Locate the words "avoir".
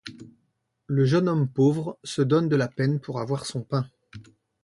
3.19-3.45